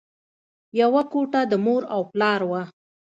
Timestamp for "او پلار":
1.93-2.41